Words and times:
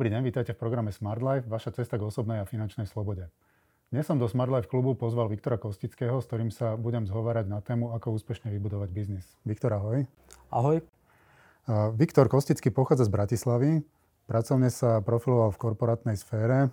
Dobrý 0.00 0.16
deň, 0.16 0.32
vítajte 0.32 0.56
v 0.56 0.62
programe 0.64 0.96
Smart 0.96 1.20
Life, 1.20 1.44
vaša 1.44 1.76
cesta 1.76 2.00
k 2.00 2.08
osobnej 2.08 2.40
a 2.40 2.48
finančnej 2.48 2.88
slobode. 2.88 3.28
Dnes 3.92 4.08
som 4.08 4.16
do 4.16 4.24
Smart 4.24 4.48
Life 4.48 4.64
klubu 4.64 4.96
pozval 4.96 5.28
Viktora 5.28 5.60
Kostického, 5.60 6.16
s 6.16 6.24
ktorým 6.24 6.48
sa 6.48 6.72
budem 6.80 7.04
zhovárať 7.04 7.52
na 7.52 7.60
tému, 7.60 7.92
ako 7.92 8.16
úspešne 8.16 8.48
vybudovať 8.48 8.96
biznis. 8.96 9.28
Viktor, 9.44 9.76
ahoj. 9.76 10.08
Ahoj. 10.48 10.80
Viktor 12.00 12.32
Kostický 12.32 12.72
pochádza 12.72 13.04
z 13.04 13.12
Bratislavy. 13.12 13.84
Pracovne 14.24 14.72
sa 14.72 15.04
profiloval 15.04 15.52
v 15.52 15.60
korporátnej 15.68 16.16
sfére 16.16 16.72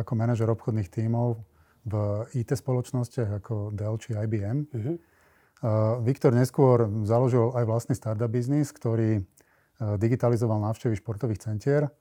ako 0.00 0.16
manažer 0.16 0.48
obchodných 0.48 0.88
tímov 0.88 1.36
v 1.84 2.24
IT 2.40 2.56
spoločnostiach 2.56 3.36
ako 3.44 3.76
Dell 3.76 4.00
či 4.00 4.16
IBM. 4.16 4.64
Uh-huh. 4.72 4.96
Viktor 6.00 6.32
neskôr 6.32 6.88
založil 7.04 7.52
aj 7.52 7.68
vlastný 7.68 7.92
startup 7.92 8.32
biznis, 8.32 8.72
ktorý 8.72 9.20
digitalizoval 9.76 10.56
návštevy 10.72 10.96
športových 10.96 11.52
centier 11.52 11.92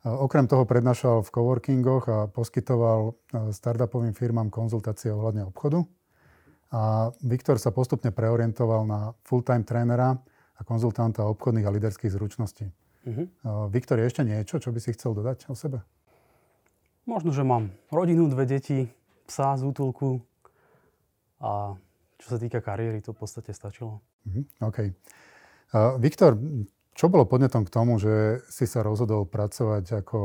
Okrem 0.00 0.48
toho 0.48 0.64
prednášal 0.64 1.20
v 1.20 1.28
coworkingoch 1.28 2.04
a 2.08 2.18
poskytoval 2.32 3.00
e, 3.04 3.12
startupovým 3.52 4.16
firmám 4.16 4.48
konzultácie 4.48 5.12
ohľadne 5.12 5.44
obchodu. 5.52 5.84
A 6.72 7.12
Viktor 7.20 7.60
sa 7.60 7.68
postupne 7.68 8.08
preorientoval 8.08 8.88
na 8.88 9.12
full-time 9.28 9.66
trénera 9.66 10.16
a 10.56 10.60
konzultanta 10.64 11.26
obchodných 11.28 11.66
a 11.66 11.74
liderských 11.74 12.14
zručností. 12.14 12.64
Uh-huh. 13.00 13.26
Viktor, 13.72 13.98
je 13.98 14.06
ešte 14.06 14.22
niečo, 14.22 14.62
čo 14.62 14.70
by 14.70 14.78
si 14.78 14.94
chcel 14.94 15.16
dodať 15.16 15.50
o 15.50 15.56
sebe? 15.58 15.82
Možno, 17.08 17.34
že 17.34 17.42
mám 17.42 17.74
rodinu, 17.90 18.30
dve 18.30 18.46
deti, 18.46 18.86
psa 19.26 19.58
z 19.58 19.66
útulku 19.66 20.22
a 21.42 21.74
čo 22.20 22.26
sa 22.28 22.38
týka 22.38 22.62
kariéry, 22.62 23.02
to 23.02 23.16
v 23.16 23.18
podstate 23.18 23.50
stačilo. 23.50 23.98
Uh-huh. 24.28 24.44
OK. 24.62 24.78
Uh, 25.74 25.98
Viktor, 25.98 26.38
čo 27.00 27.08
bolo 27.08 27.24
podnetom 27.24 27.64
k 27.64 27.72
tomu, 27.72 27.96
že 27.96 28.44
si 28.52 28.68
sa 28.68 28.84
rozhodol 28.84 29.24
pracovať 29.24 30.04
ako 30.04 30.18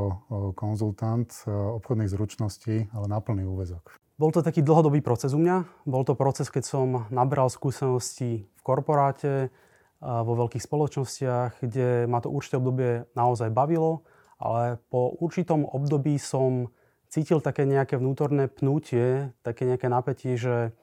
konzultant 0.59 1.31
obchodných 1.47 2.11
zručností, 2.11 2.91
ale 2.91 3.05
na 3.07 3.23
plný 3.23 3.47
úvezok? 3.47 3.95
Bol 4.19 4.35
to 4.35 4.43
taký 4.43 4.59
dlhodobý 4.59 4.99
proces 4.99 5.31
u 5.31 5.39
mňa. 5.39 5.87
Bol 5.87 6.03
to 6.03 6.19
proces, 6.19 6.51
keď 6.51 6.67
som 6.67 7.07
nabral 7.07 7.47
skúsenosti 7.47 8.43
v 8.43 8.61
korporáte, 8.61 9.55
vo 10.03 10.35
veľkých 10.35 10.67
spoločnostiach, 10.67 11.63
kde 11.63 12.11
ma 12.11 12.19
to 12.19 12.27
určité 12.27 12.59
obdobie 12.59 13.07
naozaj 13.15 13.55
bavilo, 13.55 14.03
ale 14.35 14.75
po 14.91 15.15
určitom 15.23 15.63
období 15.63 16.19
som 16.19 16.67
cítil 17.07 17.39
také 17.39 17.63
nejaké 17.63 17.95
vnútorné 17.95 18.51
pnutie, 18.51 19.31
také 19.47 19.63
nejaké 19.63 19.87
napätie, 19.87 20.35
že 20.35 20.75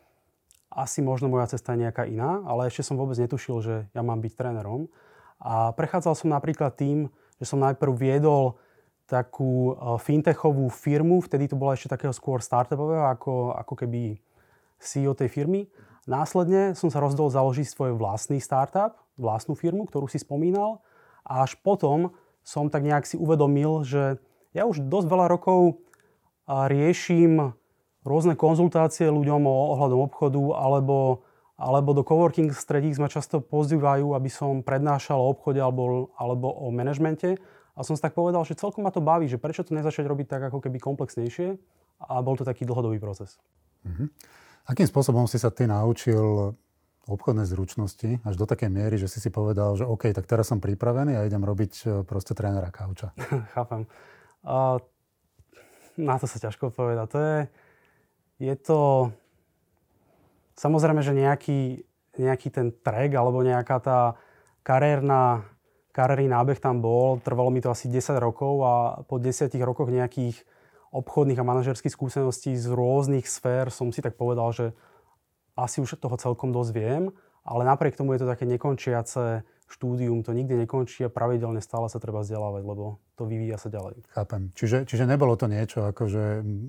asi 0.73 1.05
možno 1.05 1.29
moja 1.29 1.53
cesta 1.53 1.77
je 1.77 1.85
nejaká 1.85 2.09
iná, 2.09 2.41
ale 2.49 2.73
ešte 2.73 2.81
som 2.81 2.97
vôbec 2.97 3.21
netušil, 3.21 3.57
že 3.61 3.75
ja 3.93 4.01
mám 4.01 4.25
byť 4.25 4.33
trénerom. 4.33 4.89
A 5.43 5.75
prechádzal 5.75 6.15
som 6.15 6.31
napríklad 6.31 6.79
tým, 6.79 7.11
že 7.43 7.51
som 7.51 7.59
najprv 7.59 7.91
viedol 7.99 8.55
takú 9.11 9.75
e, 9.75 9.99
fintechovú 9.99 10.71
firmu, 10.71 11.19
vtedy 11.19 11.51
to 11.51 11.59
bola 11.59 11.75
ešte 11.75 11.91
takého 11.91 12.15
skôr 12.15 12.39
startupového, 12.39 13.11
ako, 13.11 13.59
ako 13.59 13.75
keby 13.75 14.23
CEO 14.79 15.19
tej 15.19 15.29
firmy. 15.29 15.67
Následne 16.07 16.79
som 16.79 16.89
sa 16.89 17.03
rozhodol 17.03 17.29
založiť 17.29 17.67
svoj 17.67 17.91
vlastný 17.99 18.39
startup, 18.39 19.03
vlastnú 19.19 19.59
firmu, 19.59 19.91
ktorú 19.91 20.07
si 20.07 20.23
spomínal. 20.23 20.79
A 21.27 21.43
až 21.43 21.59
potom 21.59 22.15
som 22.47 22.71
tak 22.71 22.87
nejak 22.87 23.07
si 23.07 23.19
uvedomil, 23.19 23.83
že 23.83 24.23
ja 24.55 24.67
už 24.67 24.87
dosť 24.87 25.07
veľa 25.11 25.27
rokov 25.27 25.61
e, 25.67 25.75
riešim 26.47 27.59
rôzne 28.07 28.39
konzultácie 28.39 29.11
ľuďom 29.11 29.43
ohľadom 29.47 30.01
obchodu 30.07 30.43
alebo 30.59 31.27
alebo 31.63 31.95
do 31.95 32.03
coworking 32.03 32.51
stredík 32.51 32.99
ma 32.99 33.07
často 33.07 33.39
pozývajú, 33.39 34.19
aby 34.19 34.27
som 34.27 34.67
prednášal 34.67 35.15
o 35.15 35.31
obchode 35.31 35.63
alebo, 35.63 36.11
alebo 36.19 36.51
o 36.51 36.75
manažmente. 36.75 37.39
A 37.79 37.87
som 37.87 37.95
si 37.95 38.03
tak 38.03 38.19
povedal, 38.19 38.43
že 38.43 38.59
celkom 38.59 38.83
ma 38.83 38.91
to 38.91 38.99
baví, 38.99 39.31
že 39.31 39.39
prečo 39.39 39.63
to 39.63 39.71
nezačať 39.73 40.03
robiť 40.03 40.27
tak 40.27 40.43
ako 40.51 40.59
keby 40.59 40.83
komplexnejšie. 40.83 41.55
A 42.03 42.19
bol 42.19 42.35
to 42.35 42.43
taký 42.43 42.67
dlhodobý 42.67 42.99
proces. 42.99 43.39
Uh-huh. 43.87 44.11
Akým 44.67 44.91
spôsobom 44.91 45.31
si 45.31 45.39
sa 45.39 45.55
ty 45.55 45.71
naučil 45.71 46.59
obchodné 47.07 47.47
zručnosti 47.47 48.23
až 48.27 48.35
do 48.35 48.47
takej 48.47 48.71
miery, 48.71 48.99
že 48.99 49.07
si 49.07 49.23
si 49.23 49.31
povedal, 49.31 49.79
že 49.79 49.87
OK, 49.87 50.11
tak 50.11 50.27
teraz 50.27 50.51
som 50.51 50.59
pripravený 50.59 51.19
a 51.19 51.27
idem 51.27 51.43
robiť 51.43 51.73
e, 51.83 51.87
proste 52.07 52.35
trénera 52.35 52.71
kauča. 52.71 53.15
Chápem. 53.55 53.87
Uh, 54.43 54.79
na 55.99 56.19
to 56.19 56.27
sa 56.27 56.39
ťažko 56.39 56.75
povedať. 56.75 57.07
To 57.11 57.19
je, 57.19 57.39
je 58.51 58.55
to 58.59 58.79
Samozrejme, 60.63 61.03
že 61.03 61.11
nejaký, 61.11 61.83
nejaký 62.23 62.49
ten 62.55 62.71
track 62.71 63.11
alebo 63.19 63.43
nejaká 63.43 63.83
tá 63.83 63.99
kariérna, 64.63 65.43
kariérny 65.91 66.31
nábeh 66.31 66.63
tam 66.63 66.79
bol. 66.79 67.19
Trvalo 67.19 67.51
mi 67.51 67.59
to 67.59 67.75
asi 67.75 67.91
10 67.91 68.23
rokov 68.23 68.63
a 68.63 69.03
po 69.03 69.19
10 69.19 69.51
rokoch 69.67 69.91
nejakých 69.91 70.47
obchodných 70.95 71.41
a 71.43 71.49
manažerských 71.49 71.91
skúseností 71.91 72.55
z 72.55 72.71
rôznych 72.71 73.27
sfér 73.27 73.75
som 73.75 73.91
si 73.91 73.99
tak 73.99 74.15
povedal, 74.15 74.55
že 74.55 74.71
asi 75.59 75.83
už 75.83 75.99
toho 75.99 76.15
celkom 76.15 76.55
dosť 76.55 76.71
viem, 76.71 77.11
ale 77.43 77.67
napriek 77.67 77.99
tomu 77.99 78.15
je 78.15 78.23
to 78.23 78.31
také 78.31 78.47
nekončiace 78.47 79.43
štúdium, 79.73 80.21
to 80.21 80.37
nikdy 80.37 80.55
nekončí 80.55 81.03
a 81.03 81.11
pravidelne 81.11 81.65
stále 81.65 81.89
sa 81.89 81.97
treba 81.97 82.21
vzdelávať, 82.21 82.63
lebo 82.63 83.01
to 83.17 83.25
vyvíja 83.25 83.57
sa 83.57 83.73
ďalej. 83.73 84.05
Chápem. 84.13 84.53
Čiže, 84.53 84.85
čiže 84.85 85.09
nebolo 85.09 85.33
to 85.35 85.49
niečo, 85.49 85.89
ako 85.89 86.03
že 86.07 86.25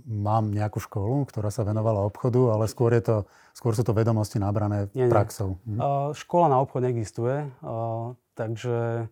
mám 0.07 0.55
nejakú 0.55 0.79
školu, 0.79 1.27
ktorá 1.27 1.51
sa 1.51 1.67
venovala 1.67 2.07
obchodu, 2.07 2.55
ale 2.55 2.71
skôr, 2.71 2.95
je 2.95 3.03
to, 3.03 3.17
skôr 3.51 3.75
sú 3.75 3.83
to 3.83 3.91
vedomosti 3.91 4.39
nabrané 4.39 4.87
nie, 4.95 5.11
praxou. 5.11 5.59
Nie. 5.67 5.75
Hm? 5.75 5.79
Uh, 5.83 6.09
škola 6.15 6.47
na 6.47 6.57
obchod 6.63 6.87
neexistuje, 6.87 7.51
uh, 7.61 8.15
takže 8.33 9.11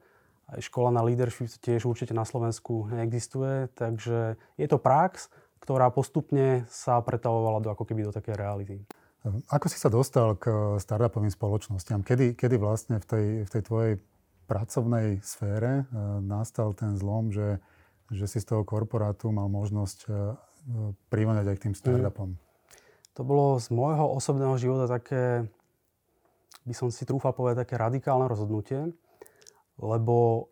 aj 0.51 0.59
škola 0.67 0.91
na 0.91 1.01
leadership 1.03 1.47
tiež 1.63 1.87
určite 1.87 2.11
na 2.11 2.27
Slovensku 2.27 2.91
neexistuje, 2.91 3.71
takže 3.75 4.35
je 4.59 4.67
to 4.67 4.75
prax, 4.79 5.31
ktorá 5.63 5.93
postupne 5.93 6.65
sa 6.67 6.99
pretavovala 6.99 7.63
do, 7.63 7.69
ako 7.71 7.85
keby 7.87 8.09
do 8.09 8.11
také 8.11 8.35
reality. 8.35 8.81
Ako 9.53 9.69
si 9.69 9.77
sa 9.77 9.93
dostal 9.93 10.33
k 10.33 10.49
startupovým 10.81 11.29
spoločnostiam? 11.29 12.01
Kedy, 12.01 12.33
kedy 12.33 12.57
vlastne 12.57 12.97
v 12.97 13.05
tej, 13.05 13.25
v 13.45 13.49
tej 13.53 13.61
tvojej 13.61 13.93
pracovnej 14.49 15.21
sfére 15.21 15.85
uh, 15.85 16.17
nastal 16.17 16.73
ten 16.73 16.97
zlom, 16.97 17.29
že, 17.29 17.61
že 18.09 18.25
si 18.25 18.41
z 18.41 18.49
toho 18.49 18.65
korporátu 18.65 19.29
mal 19.29 19.45
možnosť 19.45 19.99
uh, 20.09 20.33
privoňať 21.13 21.45
aj 21.53 21.55
k 21.57 21.63
tým 21.69 21.75
startupom? 21.77 22.33
Mm. 22.33 22.39
To 23.19 23.21
bolo 23.21 23.61
z 23.61 23.69
môjho 23.69 24.09
osobného 24.17 24.57
života 24.57 24.89
také, 24.89 25.45
by 26.65 26.73
som 26.73 26.89
si 26.89 27.05
trúfal 27.05 27.37
povedať, 27.37 27.69
také 27.69 27.77
radikálne 27.77 28.25
rozhodnutie, 28.25 28.89
lebo 29.77 30.49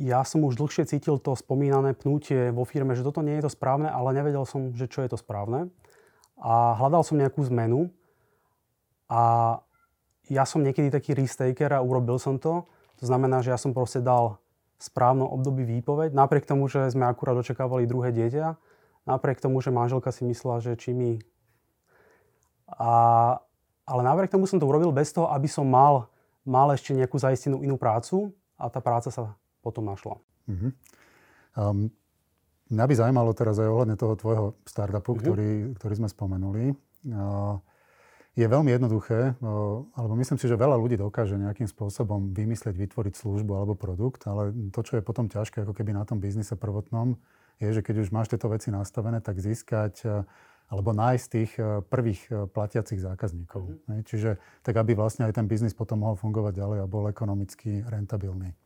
ja 0.00 0.24
som 0.24 0.44
už 0.44 0.56
dlhšie 0.56 0.88
cítil 0.88 1.20
to 1.20 1.36
spomínané 1.36 1.92
pnutie 1.92 2.52
vo 2.52 2.64
firme, 2.64 2.96
že 2.96 3.04
toto 3.04 3.20
nie 3.24 3.36
je 3.40 3.48
to 3.48 3.52
správne, 3.52 3.88
ale 3.88 4.16
nevedel 4.16 4.44
som, 4.48 4.72
že 4.72 4.88
čo 4.88 5.04
je 5.04 5.12
to 5.12 5.20
správne. 5.20 5.68
A 6.40 6.72
hľadal 6.80 7.04
som 7.04 7.20
nejakú 7.20 7.44
zmenu, 7.52 7.92
a 9.10 9.22
ja 10.30 10.46
som 10.46 10.62
niekedy 10.62 10.94
taký 10.94 11.18
risk-taker 11.18 11.74
a 11.74 11.82
urobil 11.82 12.22
som 12.22 12.38
to. 12.38 12.70
To 13.02 13.04
znamená, 13.04 13.42
že 13.42 13.50
ja 13.50 13.58
som 13.58 13.74
proste 13.74 13.98
dal 13.98 14.38
správno 14.78 15.26
období 15.26 15.66
výpoveď, 15.66 16.14
napriek 16.14 16.46
tomu, 16.46 16.70
že 16.70 16.88
sme 16.88 17.04
akurát 17.10 17.36
očakávali 17.36 17.84
druhé 17.84 18.14
dieťa, 18.14 18.56
napriek 19.04 19.42
tomu, 19.42 19.58
že 19.60 19.74
manželka 19.74 20.08
si 20.14 20.24
myslela, 20.24 20.62
že 20.62 20.78
či 20.78 20.94
mi... 20.96 21.20
A, 22.70 23.36
ale 23.84 24.00
napriek 24.06 24.30
tomu 24.30 24.46
som 24.46 24.62
to 24.62 24.70
urobil 24.70 24.94
bez 24.94 25.10
toho, 25.10 25.28
aby 25.34 25.50
som 25.50 25.66
mal, 25.66 26.08
mal 26.46 26.70
ešte 26.70 26.94
nejakú 26.94 27.18
zaistenú 27.18 27.60
inú 27.60 27.74
prácu 27.76 28.30
a 28.56 28.70
tá 28.70 28.78
práca 28.78 29.10
sa 29.10 29.34
potom 29.60 29.84
našla. 29.84 30.16
Uh-huh. 30.48 30.70
Um, 31.58 31.90
mňa 32.70 32.84
by 32.86 32.94
zaujímalo 32.94 33.34
teraz 33.34 33.58
aj 33.58 33.68
ohľadne 33.68 33.98
toho 33.98 34.14
tvojho 34.14 34.46
startupu, 34.64 35.18
uh-huh. 35.18 35.20
ktorý, 35.20 35.50
ktorý 35.76 35.94
sme 35.98 36.08
spomenuli. 36.08 36.64
Uh, 37.10 37.58
je 38.38 38.46
veľmi 38.46 38.70
jednoduché, 38.70 39.34
alebo 39.98 40.14
myslím 40.14 40.38
si, 40.38 40.46
že 40.46 40.54
veľa 40.54 40.78
ľudí 40.78 40.94
dokáže 40.94 41.34
nejakým 41.34 41.66
spôsobom 41.66 42.30
vymyslieť, 42.30 42.78
vytvoriť 42.78 43.14
službu 43.18 43.52
alebo 43.58 43.74
produkt, 43.74 44.22
ale 44.30 44.54
to, 44.70 44.80
čo 44.86 44.98
je 44.98 45.02
potom 45.02 45.26
ťažké 45.26 45.66
ako 45.66 45.74
keby 45.74 45.98
na 45.98 46.06
tom 46.06 46.22
biznise 46.22 46.54
prvotnom, 46.54 47.18
je, 47.60 47.68
že 47.68 47.84
keď 47.84 48.06
už 48.06 48.08
máš 48.14 48.32
tieto 48.32 48.48
veci 48.48 48.72
nastavené, 48.72 49.20
tak 49.20 49.36
získať 49.36 49.94
e, 50.02 50.24
alebo 50.72 50.96
nájsť 50.96 51.26
tých 51.28 51.52
e, 51.60 51.84
prvých 51.84 52.20
e, 52.32 52.48
platiacich 52.48 53.02
zákazníkov. 53.02 53.62
Mm-hmm. 53.68 54.06
Čiže 54.08 54.30
tak, 54.64 54.74
aby 54.80 54.96
vlastne 54.96 55.28
aj 55.28 55.36
ten 55.36 55.44
biznis 55.44 55.76
potom 55.76 56.00
mohol 56.00 56.16
fungovať 56.16 56.56
ďalej 56.56 56.78
a 56.80 56.90
bol 56.90 57.04
ekonomicky 57.12 57.84
rentabilný. 57.84 58.56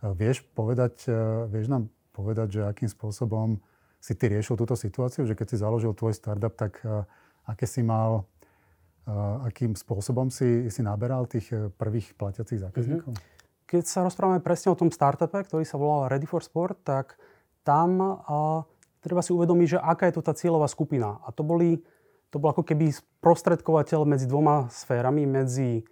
Vieš 0.00 0.48
povedať, 0.56 1.12
vieš 1.52 1.68
nám 1.68 1.92
povedať, 2.16 2.56
že 2.56 2.60
akým 2.64 2.88
spôsobom 2.88 3.60
si 4.00 4.16
ty 4.16 4.32
riešil 4.32 4.56
túto 4.56 4.72
situáciu, 4.72 5.28
že 5.28 5.36
keď 5.36 5.46
si 5.52 5.60
založil 5.60 5.92
tvoj 5.92 6.16
startup, 6.16 6.56
tak 6.56 6.80
aké 7.44 7.68
si 7.68 7.84
mal 7.84 8.24
akým 9.46 9.74
spôsobom 9.74 10.28
si, 10.28 10.68
si 10.70 10.80
naberal 10.84 11.26
tých 11.26 11.50
e, 11.50 11.68
prvých 11.72 12.14
platiacich 12.14 12.62
zákazníkov? 12.62 13.12
Mm-hmm. 13.14 13.68
Keď 13.70 13.84
sa 13.86 14.02
rozprávame 14.02 14.42
presne 14.42 14.74
o 14.74 14.78
tom 14.78 14.90
startupe, 14.90 15.46
ktorý 15.46 15.62
sa 15.62 15.78
volal 15.78 16.10
Ready 16.10 16.26
for 16.26 16.42
Sport, 16.42 16.82
tak 16.82 17.14
tam 17.62 18.02
a, 18.02 18.66
treba 18.98 19.22
si 19.22 19.30
uvedomiť, 19.30 19.76
že 19.76 19.78
aká 19.78 20.10
je 20.10 20.18
to 20.18 20.26
tá 20.26 20.34
cieľová 20.34 20.66
skupina. 20.66 21.22
A 21.22 21.30
to, 21.30 21.46
boli, 21.46 21.78
to 22.34 22.42
bol 22.42 22.50
ako 22.50 22.66
keby 22.66 22.90
sprostredkovateľ 22.90 24.04
medzi 24.04 24.26
dvoma 24.26 24.66
sférami, 24.74 25.22
medzi, 25.24 25.86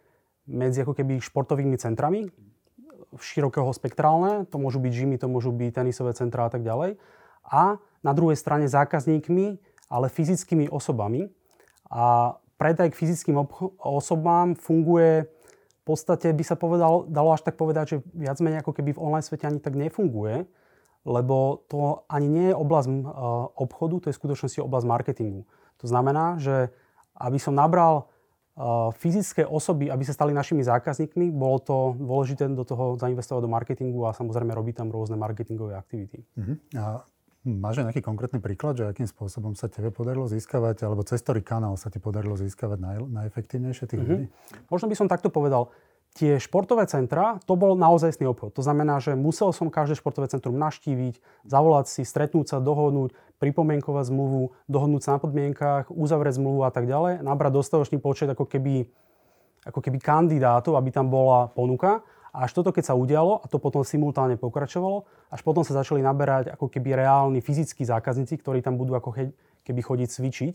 medzi 0.50 0.82
ako 0.82 0.98
keby 0.98 1.22
športovými 1.22 1.78
centrami, 1.78 2.26
širokého 3.16 3.72
spektrálne, 3.72 4.44
to 4.50 4.60
môžu 4.60 4.82
byť 4.82 4.92
žimy, 4.92 5.16
to 5.16 5.30
môžu 5.30 5.54
byť 5.54 5.70
tenisové 5.80 6.12
centrá 6.12 6.44
a 6.44 6.52
tak 6.52 6.60
ďalej. 6.60 7.00
A 7.48 7.80
na 8.04 8.12
druhej 8.12 8.36
strane 8.36 8.68
zákazníkmi, 8.68 9.56
ale 9.88 10.12
fyzickými 10.12 10.68
osobami. 10.68 11.32
A 11.88 12.36
predaj 12.58 12.92
k 12.92 12.98
fyzickým 12.98 13.38
osobám 13.78 14.58
funguje 14.58 15.24
v 15.24 15.82
podstate, 15.86 16.34
by 16.36 16.44
sa 16.44 16.58
povedal, 16.58 17.08
dalo 17.08 17.32
až 17.32 17.46
tak 17.46 17.56
povedať, 17.56 17.84
že 17.88 17.96
viac 18.12 18.36
menej 18.44 18.60
ako 18.60 18.76
keby 18.76 18.92
v 18.92 19.00
online 19.00 19.24
svete 19.24 19.48
ani 19.48 19.56
tak 19.56 19.72
nefunguje, 19.72 20.44
lebo 21.08 21.64
to 21.72 22.04
ani 22.12 22.28
nie 22.28 22.46
je 22.52 22.58
oblasť 22.58 22.88
obchodu, 23.56 23.94
to 24.04 24.06
je 24.10 24.14
v 24.14 24.20
skutočnosti 24.20 24.60
oblasť 24.60 24.84
marketingu. 24.84 25.48
To 25.80 25.86
znamená, 25.88 26.36
že 26.36 26.68
aby 27.16 27.40
som 27.40 27.56
nabral 27.56 28.12
fyzické 28.98 29.46
osoby, 29.46 29.86
aby 29.86 30.02
sa 30.02 30.12
stali 30.12 30.34
našimi 30.34 30.66
zákazníkmi, 30.66 31.30
bolo 31.30 31.62
to 31.62 31.76
dôležité 31.94 32.50
do 32.50 32.66
toho 32.66 32.98
zainvestovať 32.98 33.46
do 33.46 33.50
marketingu 33.54 34.02
a 34.04 34.10
samozrejme 34.10 34.50
robiť 34.50 34.82
tam 34.82 34.90
rôzne 34.90 35.14
marketingové 35.14 35.78
aktivity. 35.78 36.26
Uh-huh. 36.34 36.58
A 36.74 37.06
máš 37.48 37.80
aj 37.80 37.90
nejaký 37.90 38.02
konkrétny 38.04 38.38
príklad, 38.44 38.76
že 38.76 38.84
akým 38.84 39.08
spôsobom 39.08 39.56
sa 39.56 39.72
tebe 39.72 39.88
podarilo 39.88 40.28
získavať, 40.28 40.84
alebo 40.84 41.00
cez 41.02 41.24
ktorý 41.24 41.40
kanál 41.40 41.80
sa 41.80 41.88
ti 41.88 41.96
podarilo 41.96 42.36
získavať 42.36 42.78
naj, 42.78 42.96
najefektívnejšie 43.08 43.84
tých 43.88 44.00
uh-huh. 44.04 44.10
ľudí? 44.12 44.26
Možno 44.68 44.86
by 44.92 44.96
som 45.00 45.08
takto 45.08 45.32
povedal 45.32 45.72
tie 46.18 46.40
športové 46.42 46.88
centra, 46.90 47.38
to 47.46 47.54
bol 47.54 47.78
naozajstný 47.78 48.26
obchod. 48.26 48.56
To 48.58 48.62
znamená, 48.64 48.98
že 48.98 49.14
musel 49.14 49.54
som 49.54 49.70
každé 49.70 50.00
športové 50.00 50.26
centrum 50.26 50.56
naštíviť, 50.56 51.20
zavolať 51.46 51.86
si, 51.86 52.02
stretnúť 52.02 52.46
sa, 52.50 52.56
dohodnúť, 52.58 53.14
pripomienkovať 53.38 54.10
zmluvu, 54.10 54.50
dohodnúť 54.66 55.02
sa 55.04 55.10
na 55.16 55.18
podmienkách, 55.22 55.94
uzavrieť 55.94 56.42
zmluvu 56.42 56.66
a 56.66 56.70
tak 56.74 56.90
ďalej, 56.90 57.22
nabrať 57.22 57.52
dostatočný 57.54 58.02
počet 58.02 58.26
ako 58.26 58.50
keby, 58.50 58.90
ako 59.62 59.78
keby 59.78 59.98
kandidátov, 60.02 60.74
aby 60.74 60.90
tam 60.90 61.06
bola 61.06 61.46
ponuka. 61.54 62.02
A 62.38 62.46
až 62.46 62.54
toto, 62.54 62.70
keď 62.70 62.94
sa 62.94 62.94
udialo, 62.94 63.42
a 63.42 63.50
to 63.50 63.58
potom 63.58 63.82
simultánne 63.82 64.38
pokračovalo, 64.38 65.10
až 65.34 65.42
potom 65.42 65.66
sa 65.66 65.74
začali 65.74 65.98
naberať 65.98 66.54
ako 66.54 66.70
keby 66.70 66.94
reálni 66.94 67.42
fyzickí 67.42 67.82
zákazníci, 67.82 68.38
ktorí 68.38 68.62
tam 68.62 68.78
budú 68.78 68.94
ako 68.94 69.10
keby 69.66 69.80
chodiť 69.82 70.08
cvičiť. 70.08 70.54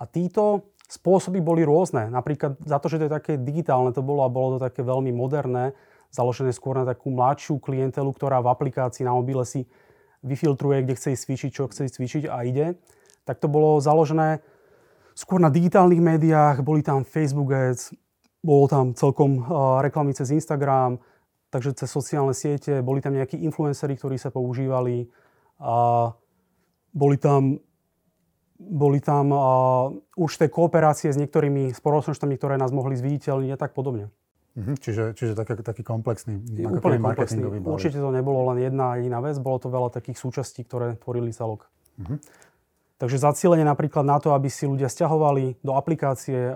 A 0.00 0.08
títo 0.08 0.72
Spôsoby 0.88 1.44
boli 1.44 1.68
rôzne. 1.68 2.08
Napríklad 2.08 2.56
za 2.64 2.80
to, 2.80 2.88
že 2.88 2.96
to 2.96 3.06
je 3.06 3.12
také 3.12 3.36
digitálne 3.36 3.92
to 3.92 4.00
bolo 4.00 4.24
a 4.24 4.32
bolo 4.32 4.56
to 4.56 4.72
také 4.72 4.80
veľmi 4.80 5.12
moderné, 5.12 5.76
založené 6.08 6.48
skôr 6.56 6.80
na 6.80 6.88
takú 6.88 7.12
mladšiu 7.12 7.60
klientelu, 7.60 8.08
ktorá 8.08 8.40
v 8.40 8.48
aplikácii 8.48 9.04
na 9.04 9.12
mobile 9.12 9.44
si 9.44 9.68
vyfiltruje, 10.24 10.88
kde 10.88 10.96
chce 10.96 11.12
ísť 11.12 11.22
cvičiť, 11.28 11.50
čo 11.52 11.68
chce 11.68 11.92
ísť 11.92 11.94
cvičiť 12.00 12.22
a 12.32 12.40
ide. 12.40 12.80
Tak 13.28 13.36
to 13.36 13.52
bolo 13.52 13.84
založené 13.84 14.40
skôr 15.12 15.36
na 15.44 15.52
digitálnych 15.52 16.00
médiách, 16.00 16.64
boli 16.64 16.80
tam 16.80 17.04
Facebook 17.04 17.52
ads, 17.52 17.92
bolo 18.40 18.64
tam 18.64 18.96
celkom 18.96 19.44
uh, 19.44 19.84
reklamy 19.84 20.16
cez 20.16 20.32
Instagram, 20.32 20.96
takže 21.48 21.76
cez 21.76 21.88
sociálne 21.88 22.36
siete, 22.36 22.84
boli 22.84 23.00
tam 23.00 23.16
nejakí 23.16 23.40
influenceri, 23.40 23.96
ktorí 23.96 24.16
sa 24.20 24.28
používali 24.28 25.08
a 25.60 26.12
boli 26.92 27.16
tam 27.16 27.60
boli 28.58 28.98
tam 28.98 29.30
uh, 29.30 29.94
určité 30.18 30.50
kooperácie 30.50 31.14
s 31.14 31.16
niektorými 31.16 31.70
spoločnosťami, 31.70 32.34
ktoré 32.34 32.58
nás 32.58 32.74
mohli 32.74 32.98
zviditeľniť 32.98 33.54
a 33.54 33.58
tak 33.58 33.70
podobne. 33.70 34.10
Uh-huh. 34.58 34.74
Čiže, 34.74 35.14
čiže 35.14 35.38
taký, 35.38 35.62
taký 35.62 35.86
komplexný, 35.86 36.42
úplne 36.66 36.98
komplexný. 36.98 37.46
Určite 37.62 38.02
to 38.02 38.10
nebolo 38.10 38.50
len 38.50 38.58
jedna 38.66 38.98
jediná 38.98 39.22
vec, 39.22 39.38
bolo 39.38 39.62
to 39.62 39.70
veľa 39.70 39.94
takých 39.94 40.18
súčastí, 40.18 40.66
ktoré 40.66 40.98
tvorili 40.98 41.30
celok. 41.30 41.70
Uh-huh. 42.02 42.18
Takže 42.98 43.22
zacielenie 43.22 43.62
napríklad 43.62 44.02
na 44.02 44.18
to, 44.18 44.34
aby 44.34 44.50
si 44.50 44.66
ľudia 44.66 44.90
stiahovali 44.90 45.62
do 45.62 45.78
aplikácie, 45.78 46.50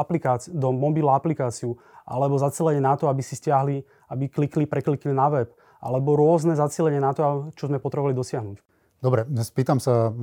aplikáci- 0.00 0.48
do 0.56 0.72
mobila 0.72 1.20
aplikáciu, 1.20 1.76
alebo 2.08 2.40
zacielenie 2.40 2.80
na 2.80 2.96
to, 2.96 3.12
aby 3.12 3.20
si 3.20 3.36
stiahli, 3.36 3.84
aby 4.08 4.24
klikli, 4.32 4.64
preklikli 4.64 5.12
na 5.12 5.28
web, 5.28 5.52
alebo 5.84 6.16
rôzne 6.16 6.56
zacielenie 6.56 6.96
na 6.96 7.12
to, 7.12 7.52
čo 7.52 7.68
sme 7.68 7.76
potrebovali 7.76 8.16
dosiahnuť. 8.16 8.56
Dobre, 9.04 9.28
spýtam 9.44 9.82
sa 9.82 10.14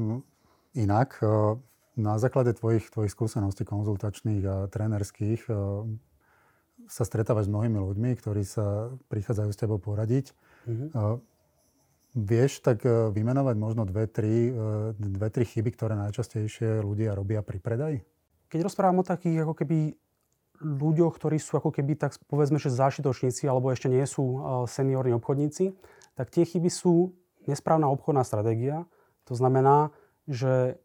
Inak, 0.73 1.21
eh, 1.21 1.29
na 1.99 2.15
základe 2.17 2.55
tvojich, 2.55 2.89
tvojich 2.89 3.11
skúseností 3.11 3.67
konzultačných 3.67 4.43
a 4.47 4.55
trénerských 4.71 5.41
eh, 5.49 5.55
sa 6.89 7.03
stretávaš 7.05 7.45
s 7.45 7.53
mnohými 7.53 7.77
ľuďmi, 7.77 8.09
ktorí 8.17 8.41
sa 8.41 8.89
prichádzajú 9.13 9.49
s 9.53 9.59
tebou 9.61 9.77
poradiť. 9.77 10.33
Mm-hmm. 10.65 10.89
Vieš 12.17 12.65
tak 12.65 12.81
vymenovať 12.87 13.55
možno 13.59 13.85
dve 13.85 14.09
tri, 14.09 14.49
dve, 14.97 15.27
tri 15.29 15.45
chyby, 15.45 15.69
ktoré 15.77 15.93
najčastejšie 15.93 16.81
ľudia 16.81 17.13
robia 17.13 17.45
pri 17.45 17.61
predaji? 17.61 17.97
Keď 18.49 18.65
rozprávam 18.65 19.01
o 19.01 19.05
takých 19.05 19.45
ako 19.45 19.53
keby 19.53 19.93
ľuďoch, 20.59 21.13
ktorí 21.15 21.37
sú 21.37 21.61
ako 21.61 21.69
keby 21.69 21.95
tak 21.95 22.17
povedzme, 22.25 22.57
že 22.57 22.73
zášitočníci 22.73 23.45
alebo 23.45 23.69
ešte 23.69 23.87
nie 23.87 24.03
sú 24.09 24.41
seniorní 24.65 25.13
obchodníci, 25.21 25.77
tak 26.17 26.33
tie 26.33 26.43
chyby 26.43 26.67
sú 26.67 27.13
nesprávna 27.45 27.87
obchodná 27.93 28.25
stratégia. 28.25 28.89
To 29.29 29.37
znamená, 29.37 29.93
že 30.25 30.81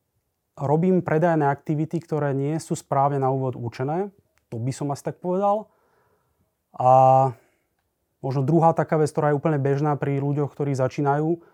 robím 0.55 1.03
predajné 1.03 1.49
aktivity, 1.49 1.99
ktoré 2.05 2.37
nie 2.37 2.55
sú 2.61 2.77
správne 2.77 3.19
na 3.19 3.33
úvod 3.33 3.57
určené. 3.57 4.13
To 4.53 4.61
by 4.61 4.71
som 4.71 4.93
asi 4.93 5.09
tak 5.09 5.19
povedal. 5.19 5.73
A 6.77 7.33
možno 8.25 8.41
druhá 8.41 8.73
taká 8.73 8.97
vec, 8.97 9.13
ktorá 9.13 9.31
je 9.31 9.37
úplne 9.37 9.61
bežná 9.61 9.93
pri 10.01 10.17
ľuďoch, 10.17 10.57
ktorí 10.57 10.73
začínajú, 10.73 11.45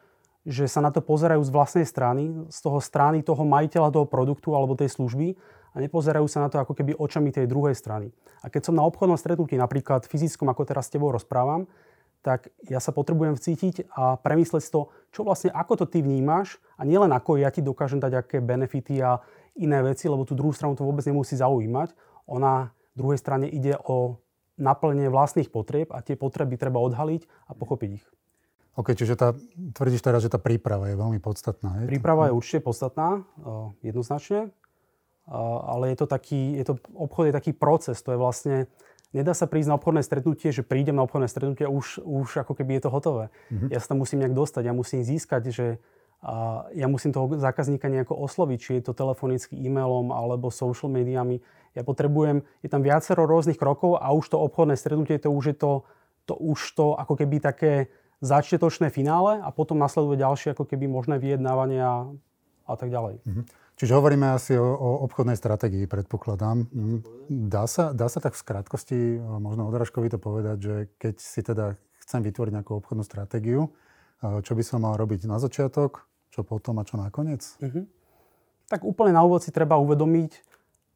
že 0.47 0.71
sa 0.71 0.79
na 0.79 0.95
to 0.95 1.03
pozerajú 1.03 1.43
z 1.43 1.51
vlastnej 1.51 1.87
strany, 1.87 2.31
z 2.47 2.59
toho 2.63 2.79
strany 2.79 3.27
toho 3.27 3.43
majiteľa 3.43 3.91
toho 3.91 4.07
produktu 4.07 4.55
alebo 4.55 4.79
tej 4.79 4.95
služby 4.95 5.35
a 5.75 5.77
nepozerajú 5.83 6.31
sa 6.31 6.47
na 6.47 6.49
to 6.49 6.63
ako 6.63 6.79
keby 6.79 6.95
očami 6.95 7.35
tej 7.35 7.51
druhej 7.51 7.75
strany. 7.75 8.15
A 8.41 8.49
keď 8.49 8.71
som 8.71 8.79
na 8.79 8.87
obchodnom 8.87 9.19
stretnutí, 9.19 9.59
napríklad 9.59 10.07
fyzickom, 10.07 10.47
ako 10.49 10.63
teraz 10.65 10.87
s 10.87 10.95
tebou 10.95 11.11
rozprávam, 11.11 11.67
tak 12.21 12.53
ja 12.69 12.79
sa 12.79 12.93
potrebujem 12.93 13.33
vcítiť 13.33 13.91
a 13.97 14.17
premyslieť 14.21 14.65
to, 14.69 14.93
čo 15.09 15.25
vlastne, 15.25 15.51
ako 15.53 15.85
to 15.85 15.87
ty 15.89 16.05
vnímaš 16.05 16.61
a 16.77 16.85
nielen 16.85 17.11
ako 17.17 17.41
ja 17.41 17.49
ti 17.49 17.65
dokážem 17.65 18.01
dať 18.01 18.13
aké 18.25 18.39
benefity 18.45 19.01
a 19.01 19.25
iné 19.57 19.81
veci, 19.81 20.05
lebo 20.09 20.29
tú 20.29 20.37
druhú 20.37 20.53
stranu 20.53 20.77
to 20.77 20.85
vôbec 20.85 21.05
nemusí 21.05 21.37
zaujímať. 21.37 21.97
Ona 22.29 22.73
druhej 22.93 23.19
strane 23.19 23.49
ide 23.49 23.77
o 23.89 24.21
naplnenie 24.61 25.09
vlastných 25.09 25.49
potrieb 25.49 25.91
a 25.91 26.05
tie 26.05 26.15
potreby 26.15 26.61
treba 26.61 26.79
odhaliť 26.85 27.27
a 27.49 27.53
pochopiť 27.57 27.91
ich. 27.97 28.07
OK, 28.79 28.95
čiže 28.95 29.19
tá, 29.19 29.35
tvrdíš 29.75 30.05
teraz, 30.05 30.23
že 30.23 30.31
tá 30.31 30.39
príprava 30.39 30.89
je 30.93 30.97
veľmi 30.97 31.19
podstatná. 31.19 31.85
Je 31.85 31.91
príprava 31.91 32.31
je 32.31 32.37
určite 32.39 32.63
podstatná, 32.63 33.27
jednoznačne, 33.83 34.55
ale 35.27 35.91
je 35.93 35.97
to 35.99 36.07
taký, 36.07 36.55
je 36.57 36.65
to, 36.71 36.75
obchod 36.95 37.29
je 37.29 37.35
taký 37.35 37.53
proces, 37.53 37.99
to 37.99 38.15
je 38.15 38.19
vlastne, 38.19 38.71
nedá 39.11 39.35
sa 39.35 39.51
prísť 39.51 39.75
na 39.75 39.77
obchodné 39.77 40.07
stretnutie, 40.07 40.55
že 40.55 40.63
prídem 40.63 40.95
na 40.95 41.03
obchodné 41.03 41.27
stretnutie 41.27 41.67
už, 41.67 41.99
už 42.07 42.47
ako 42.47 42.55
keby 42.55 42.79
je 42.79 42.83
to 42.87 42.95
hotové. 42.95 43.35
Mm-hmm. 43.51 43.69
Ja 43.75 43.79
sa 43.83 43.93
tam 43.93 44.07
musím 44.07 44.23
nejak 44.23 44.39
dostať, 44.39 44.63
ja 44.63 44.75
musím 44.75 45.03
získať, 45.03 45.43
že 45.51 45.67
a 46.21 46.69
ja 46.77 46.85
musím 46.85 47.17
toho 47.17 47.33
zákazníka 47.41 47.89
nejako 47.89 48.13
osloviť, 48.13 48.59
či 48.61 48.71
je 48.77 48.83
to 48.89 48.93
telefonicky, 48.93 49.57
e-mailom 49.57 50.13
alebo 50.13 50.53
social 50.53 50.93
médiami. 50.93 51.41
Ja 51.73 51.81
potrebujem, 51.81 52.45
je 52.61 52.69
tam 52.69 52.85
viacero 52.85 53.25
rôznych 53.25 53.57
krokov 53.57 53.97
a 53.97 54.13
už 54.13 54.29
to 54.29 54.37
obchodné 54.37 54.77
stretnutie, 54.77 55.17
to 55.17 55.33
už 55.33 55.45
je 55.55 55.57
to, 55.57 55.73
to 56.29 56.37
už 56.37 56.77
to 56.77 56.93
ako 56.93 57.17
keby 57.17 57.41
také 57.41 57.89
začiatočné 58.21 58.93
finále 58.93 59.41
a 59.41 59.49
potom 59.49 59.81
nasleduje 59.81 60.21
ďalšie 60.21 60.53
ako 60.53 60.69
keby 60.69 60.93
možné 60.93 61.17
vyjednávania 61.17 62.13
a 62.69 62.75
tak 62.77 62.93
ďalej. 62.93 63.25
Mm-hmm. 63.25 63.45
Čiže 63.81 63.97
hovoríme 63.97 64.37
asi 64.37 64.61
o, 64.61 64.77
o 64.77 65.09
obchodnej 65.09 65.41
stratégii, 65.41 65.89
predpokladám. 65.89 66.69
Mm. 66.69 67.01
Dá 67.49 67.65
sa, 67.65 67.97
dá 67.97 68.13
sa 68.13 68.21
tak 68.21 68.37
v 68.37 68.45
skrátkosti, 68.45 69.17
možno 69.41 69.73
odrážkovi 69.73 70.13
to 70.13 70.21
povedať, 70.21 70.57
že 70.61 70.75
keď 71.01 71.15
si 71.17 71.41
teda 71.41 71.81
chcem 72.05 72.21
vytvoriť 72.21 72.61
nejakú 72.61 72.77
obchodnú 72.77 73.01
stratégiu, 73.09 73.73
čo 74.21 74.53
by 74.53 74.61
som 74.61 74.85
mal 74.85 75.01
robiť 75.01 75.25
na 75.25 75.41
začiatok, 75.41 76.10
čo 76.41 76.49
potom 76.49 76.81
a 76.81 76.89
čo 76.89 76.97
nakoniec? 76.97 77.45
Uh-huh. 77.61 77.85
Tak 78.73 78.89
úplne 78.89 79.13
na 79.13 79.21
úvod 79.21 79.45
si 79.45 79.53
treba 79.53 79.77
uvedomiť, 79.77 80.41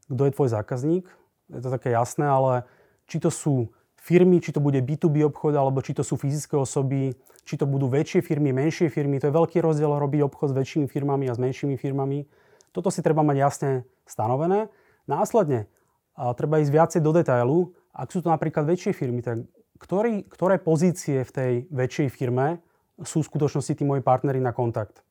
kto 0.09 0.23
je 0.25 0.33
tvoj 0.33 0.49
zákazník. 0.49 1.05
Je 1.53 1.61
to 1.61 1.69
také 1.69 1.93
jasné, 1.93 2.25
ale 2.25 2.65
či 3.05 3.21
to 3.21 3.29
sú 3.29 3.69
firmy, 4.01 4.41
či 4.41 4.57
to 4.57 4.65
bude 4.65 4.81
B2B 4.81 5.29
obchod, 5.29 5.53
alebo 5.53 5.85
či 5.85 5.93
to 5.93 6.01
sú 6.01 6.17
fyzické 6.17 6.57
osoby, 6.57 7.13
či 7.45 7.61
to 7.61 7.69
budú 7.69 7.93
väčšie 7.93 8.25
firmy, 8.25 8.57
menšie 8.57 8.89
firmy. 8.89 9.21
To 9.21 9.29
je 9.29 9.37
veľký 9.37 9.61
rozdiel 9.61 9.93
robiť 9.93 10.25
obchod 10.25 10.53
s 10.53 10.57
väčšími 10.57 10.87
firmami 10.89 11.29
a 11.29 11.37
s 11.37 11.41
menšími 11.41 11.77
firmami. 11.77 12.25
Toto 12.73 12.89
si 12.89 13.05
treba 13.05 13.21
mať 13.21 13.37
jasne 13.37 13.71
stanovené. 14.09 14.73
Následne 15.05 15.69
a 16.17 16.33
treba 16.33 16.65
ísť 16.65 16.73
viacej 16.73 17.01
do 17.05 17.13
detailu. 17.13 17.59
Ak 17.93 18.09
sú 18.09 18.25
to 18.25 18.33
napríklad 18.33 18.65
väčšie 18.65 18.97
firmy, 18.97 19.21
tak 19.21 19.45
ktorý, 19.77 20.25
ktoré 20.25 20.57
pozície 20.57 21.21
v 21.21 21.31
tej 21.31 21.53
väčšej 21.69 22.09
firme 22.09 22.65
sú 23.05 23.21
v 23.21 23.29
skutočnosti 23.29 23.75
tí 23.77 23.85
moji 23.85 24.01
partnery 24.01 24.41
na 24.41 24.57
kontakt? 24.57 25.04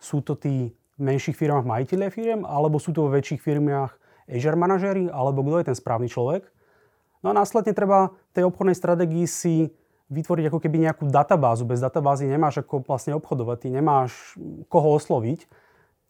Sú 0.00 0.24
to 0.24 0.34
tí 0.34 0.72
v 0.72 1.00
menších 1.00 1.36
firmách 1.36 1.68
majiteľe 1.68 2.08
firm, 2.08 2.42
alebo 2.48 2.80
sú 2.80 2.96
to 2.96 3.04
vo 3.06 3.12
väčších 3.12 3.40
firmách 3.44 3.92
Azure 4.26 4.56
manažery, 4.56 5.12
alebo 5.12 5.44
kto 5.44 5.60
je 5.60 5.68
ten 5.68 5.76
správny 5.76 6.08
človek? 6.08 6.48
No 7.20 7.30
a 7.30 7.36
následne 7.36 7.76
treba 7.76 8.16
v 8.32 8.32
tej 8.32 8.44
obchodnej 8.48 8.76
stratégii 8.76 9.28
si 9.28 9.68
vytvoriť 10.10 10.44
ako 10.50 10.58
keby 10.58 10.76
nejakú 10.88 11.04
databázu. 11.06 11.68
Bez 11.68 11.78
databázy 11.78 12.26
nemáš 12.26 12.64
ako 12.64 12.82
vlastne 12.82 13.14
obchodovať, 13.14 13.56
ty 13.62 13.68
nemáš 13.68 14.34
koho 14.66 14.96
osloviť. 14.98 15.46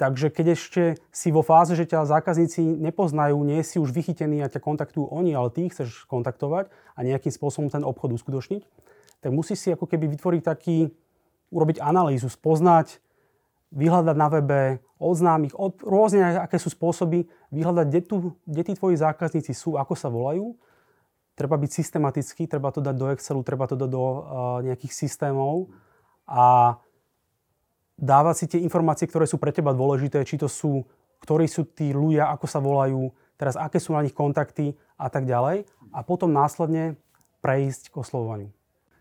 Takže 0.00 0.32
keď 0.32 0.46
ešte 0.56 0.82
si 1.12 1.28
vo 1.28 1.44
fáze, 1.44 1.76
že 1.76 1.84
ťa 1.84 2.08
zákazníci 2.08 2.64
nepoznajú, 2.64 3.36
nie 3.44 3.60
si 3.60 3.76
už 3.76 3.92
vychytený 3.92 4.40
a 4.40 4.48
ťa 4.48 4.64
kontaktujú 4.64 5.12
oni, 5.12 5.36
ale 5.36 5.52
ty 5.52 5.68
chceš 5.68 6.08
kontaktovať 6.08 6.72
a 6.96 6.98
nejakým 7.04 7.28
spôsobom 7.28 7.68
ten 7.68 7.84
obchod 7.84 8.16
uskutočniť, 8.16 8.64
tak 9.20 9.30
musíš 9.36 9.60
si 9.60 9.68
ako 9.68 9.84
keby 9.84 10.08
vytvoriť 10.16 10.40
taký, 10.40 10.88
urobiť 11.52 11.84
analýzu, 11.84 12.32
spoznať, 12.32 12.96
vyhľadať 13.70 14.16
na 14.18 14.28
webe, 14.28 14.62
oznámiť, 14.98 15.54
od, 15.54 15.80
rôzne 15.86 16.42
aké 16.42 16.58
sú 16.58 16.68
spôsoby, 16.74 17.24
vyhľadať, 17.54 17.86
kde, 17.88 18.00
tu, 18.02 18.16
kde 18.44 18.62
tí 18.66 18.72
tvoji 18.74 18.98
zákazníci 18.98 19.54
sú, 19.54 19.78
ako 19.78 19.94
sa 19.94 20.10
volajú. 20.10 20.58
Treba 21.38 21.56
byť 21.56 21.70
systematický, 21.72 22.50
treba 22.50 22.68
to 22.74 22.84
dať 22.84 22.96
do 22.98 23.06
Excelu, 23.14 23.40
treba 23.40 23.64
to 23.64 23.78
dať 23.78 23.88
do 23.88 24.04
uh, 24.04 24.18
nejakých 24.60 24.92
systémov 24.92 25.72
a 26.28 26.76
dávať 27.96 28.34
si 28.36 28.46
tie 28.50 28.60
informácie, 28.60 29.08
ktoré 29.08 29.24
sú 29.24 29.40
pre 29.40 29.54
teba 29.54 29.72
dôležité, 29.72 30.20
či 30.26 30.36
to 30.36 30.50
sú, 30.50 30.84
ktorí 31.24 31.48
sú 31.48 31.64
tí 31.70 31.96
ľudia, 31.96 32.28
ako 32.28 32.46
sa 32.50 32.60
volajú, 32.60 33.08
teraz 33.40 33.56
aké 33.56 33.80
sú 33.80 33.96
na 33.96 34.04
nich 34.04 34.12
kontakty 34.12 34.76
a 35.00 35.08
tak 35.08 35.24
ďalej. 35.24 35.64
A 35.96 36.04
potom 36.04 36.28
následne 36.28 37.00
prejsť 37.40 37.88
k 37.88 37.98
oslovovaniu. 38.04 38.52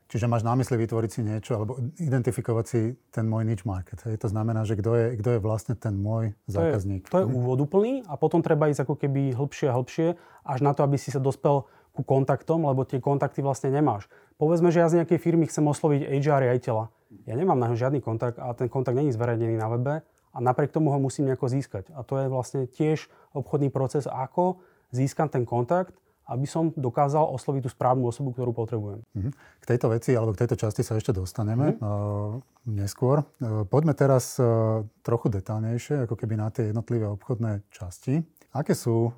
Čiže 0.10 0.26
máš 0.26 0.42
na 0.42 0.58
mysli 0.58 0.74
vytvoriť 0.74 1.10
si 1.14 1.22
niečo 1.22 1.54
alebo 1.54 1.78
identifikovať 2.02 2.66
si 2.66 2.98
ten 3.14 3.30
môj 3.30 3.46
niche 3.46 3.62
market. 3.70 4.02
Hej? 4.10 4.18
To 4.26 4.28
znamená, 4.34 4.66
že 4.66 4.74
kto 4.74 4.98
je, 4.98 5.06
kto 5.22 5.30
je 5.38 5.40
vlastne 5.40 5.78
ten 5.78 5.94
môj 5.94 6.34
zákazník. 6.50 7.06
To 7.14 7.14
je, 7.14 7.14
to 7.14 7.20
je 7.22 7.28
úvod 7.30 7.62
úplný 7.62 8.02
a 8.10 8.18
potom 8.18 8.42
treba 8.42 8.74
ísť 8.74 8.90
ako 8.90 8.98
keby 8.98 9.38
hĺbšie 9.38 9.70
a 9.70 9.78
hĺbšie 9.78 10.08
až 10.50 10.60
na 10.66 10.74
to, 10.74 10.82
aby 10.82 10.98
si 10.98 11.14
sa 11.14 11.22
dospel 11.22 11.70
ku 11.94 12.02
kontaktom, 12.02 12.66
lebo 12.66 12.90
tie 12.90 12.98
kontakty 12.98 13.46
vlastne 13.46 13.70
nemáš. 13.70 14.10
Povedzme, 14.42 14.74
že 14.74 14.82
ja 14.82 14.90
z 14.90 15.06
nejakej 15.06 15.22
firmy 15.22 15.46
chcem 15.46 15.62
osloviť 15.70 16.10
HR 16.10 16.42
riaditeľa. 16.42 16.90
Ja 17.30 17.34
nemám 17.38 17.62
na 17.62 17.70
žiadny 17.78 18.02
kontakt 18.02 18.42
a 18.42 18.50
ten 18.58 18.66
kontakt 18.66 18.98
není 18.98 19.14
zverejnený 19.14 19.62
na 19.62 19.70
webe 19.70 20.02
a 20.34 20.38
napriek 20.42 20.74
tomu 20.74 20.90
ho 20.90 20.98
musím 20.98 21.30
nejako 21.30 21.54
získať. 21.54 21.94
A 21.94 22.02
to 22.02 22.18
je 22.18 22.26
vlastne 22.34 22.66
tiež 22.66 23.10
obchodný 23.38 23.70
proces, 23.70 24.10
ako 24.10 24.62
získam 24.90 25.30
ten 25.30 25.46
kontakt 25.46 25.94
aby 26.30 26.46
som 26.46 26.70
dokázal 26.78 27.26
osloviť 27.34 27.66
tú 27.66 27.70
správnu 27.74 28.06
osobu, 28.06 28.32
ktorú 28.38 28.54
potrebujem. 28.54 29.02
Mhm. 29.18 29.32
K 29.34 29.64
tejto 29.66 29.90
veci 29.90 30.14
alebo 30.14 30.38
k 30.38 30.46
tejto 30.46 30.62
časti 30.62 30.86
sa 30.86 30.96
ešte 30.96 31.10
dostaneme 31.10 31.76
mm. 31.76 32.70
neskôr. 32.70 33.26
Uh, 33.42 33.66
poďme 33.66 33.98
teraz 33.98 34.38
uh, 34.38 34.86
trochu 35.02 35.34
detálnejšie, 35.34 36.06
ako 36.06 36.14
keby 36.14 36.38
na 36.38 36.54
tie 36.54 36.70
jednotlivé 36.70 37.10
obchodné 37.10 37.66
časti. 37.74 38.22
Aké 38.50 38.74
sú 38.74 39.14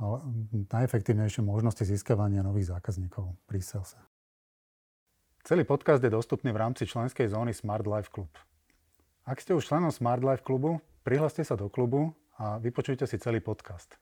najefektívnejšie 0.76 1.40
možnosti 1.40 1.88
získavania 1.88 2.44
nových 2.44 2.76
zákazníkov 2.76 3.32
pri 3.48 3.64
sales? 3.64 3.96
Celý 5.48 5.64
podcast 5.64 6.04
je 6.04 6.12
dostupný 6.12 6.52
v 6.52 6.60
rámci 6.60 6.84
členskej 6.84 7.32
zóny 7.32 7.56
Smart 7.56 7.88
Life 7.88 8.12
Club. 8.12 8.28
Ak 9.24 9.40
ste 9.40 9.56
už 9.56 9.72
členom 9.72 9.88
Smart 9.88 10.20
Life 10.20 10.44
klubu, 10.44 10.84
prihláste 11.08 11.48
sa 11.48 11.56
do 11.56 11.72
klubu 11.72 12.12
a 12.36 12.60
vypočujte 12.60 13.08
si 13.08 13.16
celý 13.24 13.40
podcast. 13.40 13.96